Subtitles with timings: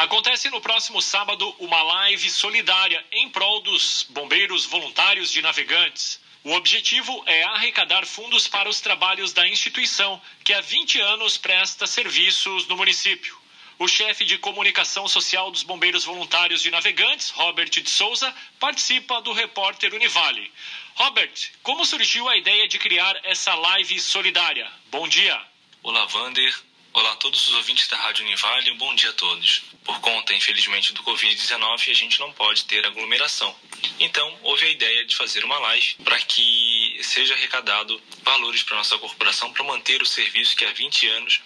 [0.00, 6.18] Acontece no próximo sábado uma live solidária em prol dos bombeiros voluntários de navegantes.
[6.42, 11.86] O objetivo é arrecadar fundos para os trabalhos da instituição, que há 20 anos presta
[11.86, 13.38] serviços no município.
[13.78, 19.34] O chefe de comunicação social dos Bombeiros Voluntários de Navegantes, Robert de Souza, participa do
[19.34, 20.50] repórter Univale.
[20.94, 24.66] Robert, como surgiu a ideia de criar essa live solidária?
[24.90, 25.38] Bom dia.
[25.82, 26.69] Olá, Vander.
[26.92, 29.62] Olá a todos os ouvintes da Rádio Univale, um bom dia a todos.
[29.84, 33.54] Por conta, infelizmente, do Covid-19, a gente não pode ter aglomeração.
[34.00, 38.98] Então, houve a ideia de fazer uma live para que seja arrecadado valores para nossa
[38.98, 41.40] corporação para manter o serviço que há 20 anos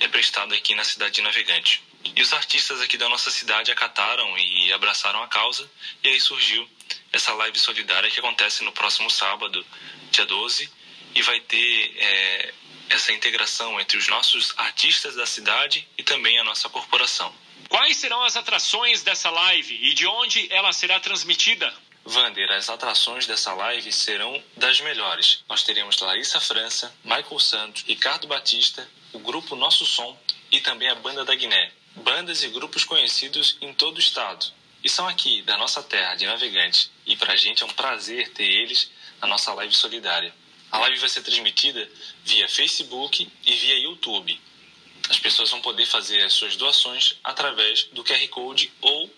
[0.00, 1.80] é prestado aqui na cidade de Navegante.
[2.16, 5.70] E os artistas aqui da nossa cidade acataram e abraçaram a causa,
[6.02, 6.68] e aí surgiu
[7.12, 9.64] essa live solidária que acontece no próximo sábado,
[10.10, 10.68] dia 12,
[11.14, 12.54] e vai ter é,
[12.90, 17.32] essa integração entre os nossos artistas da cidade e também a nossa corporação.
[17.68, 21.72] Quais serão as atrações dessa live e de onde ela será transmitida?
[22.04, 25.44] Vander, as atrações dessa live serão das melhores.
[25.48, 30.18] Nós teremos Larissa França, Michael Santos, Ricardo Batista, o grupo Nosso Som
[30.50, 31.70] e também a Banda da Guiné.
[31.94, 34.46] Bandas e grupos conhecidos em todo o estado.
[34.82, 36.90] E são aqui, da nossa terra, de Navegante.
[37.06, 40.34] E para a gente é um prazer ter eles na nossa live solidária.
[40.70, 41.90] A live vai ser transmitida
[42.24, 44.40] via Facebook e via YouTube.
[45.08, 49.10] As pessoas vão poder fazer as suas doações através do QR Code ou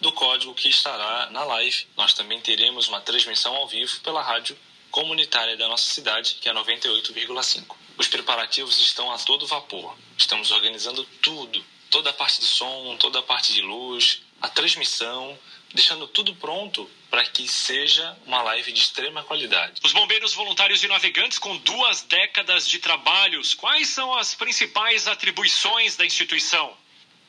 [0.00, 1.86] do código que estará na live.
[1.96, 4.58] Nós também teremos uma transmissão ao vivo pela rádio
[4.90, 7.76] comunitária da nossa cidade, que é 98,5.
[7.96, 9.96] Os preparativos estão a todo vapor.
[10.18, 15.38] Estamos organizando tudo, toda a parte de som, toda a parte de luz, a transmissão,
[15.76, 19.80] deixando tudo pronto para que seja uma live de extrema qualidade.
[19.84, 25.94] Os bombeiros voluntários e navegantes com duas décadas de trabalhos, quais são as principais atribuições
[25.94, 26.76] da instituição?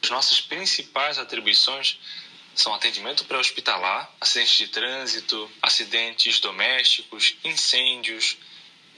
[0.02, 2.00] As nossas principais atribuições
[2.56, 8.38] são atendimento pré-hospitalar, acidentes de trânsito, acidentes domésticos, incêndios,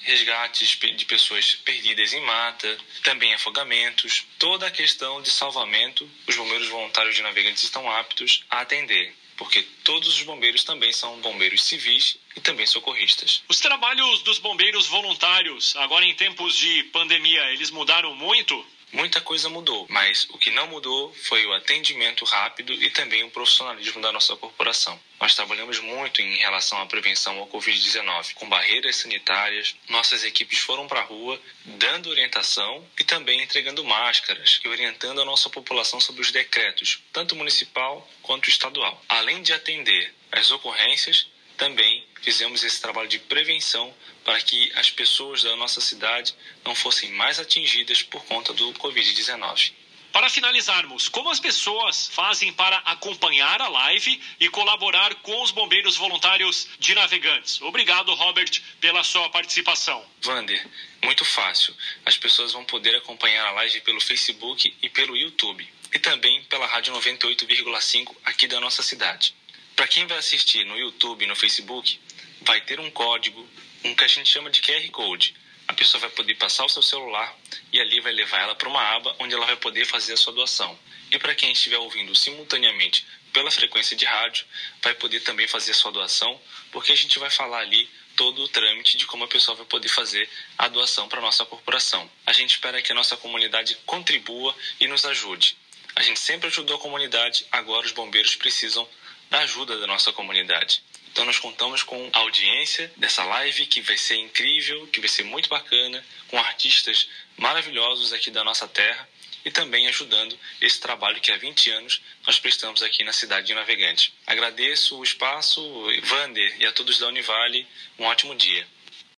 [0.01, 6.69] resgates de pessoas perdidas em mata, também afogamentos, toda a questão de salvamento, os bombeiros
[6.69, 12.17] voluntários de navegantes estão aptos a atender porque todos os bombeiros também são bombeiros civis
[12.35, 13.41] e também socorristas.
[13.47, 18.53] Os trabalhos dos bombeiros voluntários, agora em tempos de pandemia, eles mudaram muito?
[18.91, 23.29] Muita coisa mudou, mas o que não mudou foi o atendimento rápido e também o
[23.29, 24.99] profissionalismo da nossa corporação.
[25.19, 29.75] Nós trabalhamos muito em relação à prevenção ao Covid-19, com barreiras sanitárias.
[29.87, 35.25] Nossas equipes foram para a rua dando orientação e também entregando máscaras e orientando a
[35.25, 39.03] nossa população sobre os decretos, tanto municipal quanto estadual.
[39.07, 43.93] Além de atender as ocorrências, também fizemos esse trabalho de prevenção
[44.23, 46.33] para que as pessoas da nossa cidade
[46.65, 49.73] não fossem mais atingidas por conta do Covid-19.
[50.11, 55.97] Para finalizarmos, como as pessoas fazem para acompanhar a live e colaborar com os bombeiros
[55.97, 57.61] voluntários de navegantes?
[57.61, 60.03] Obrigado, Robert, pela sua participação.
[60.21, 60.67] Vander,
[61.03, 61.75] muito fácil.
[62.05, 65.67] As pessoas vão poder acompanhar a live pelo Facebook e pelo YouTube.
[65.93, 69.35] E também pela Rádio 98,5 aqui da nossa cidade.
[69.75, 71.99] Para quem vai assistir no YouTube e no Facebook,
[72.41, 73.47] vai ter um código,
[73.83, 75.35] um que a gente chama de QR Code.
[75.67, 77.37] A pessoa vai poder passar o seu celular
[77.71, 80.33] e ali vai levar ela para uma aba onde ela vai poder fazer a sua
[80.33, 80.77] doação.
[81.11, 84.45] E para quem estiver ouvindo simultaneamente pela frequência de rádio,
[84.81, 86.39] vai poder também fazer a sua doação,
[86.71, 89.89] porque a gente vai falar ali todo o trâmite de como a pessoa vai poder
[89.89, 92.09] fazer a doação para a nossa corporação.
[92.25, 95.55] A gente espera que a nossa comunidade contribua e nos ajude.
[95.95, 98.87] A gente sempre ajudou a comunidade, agora os bombeiros precisam
[99.29, 100.81] da ajuda da nossa comunidade.
[101.19, 105.23] Então nós contamos com a audiência dessa live que vai ser incrível, que vai ser
[105.23, 109.05] muito bacana, com artistas maravilhosos aqui da nossa terra
[109.43, 113.53] e também ajudando esse trabalho que há 20 anos nós prestamos aqui na cidade de
[113.53, 114.13] Navegante.
[114.25, 115.61] Agradeço o espaço,
[116.03, 117.67] Vander e a todos da Univale.
[117.97, 118.65] Um ótimo dia.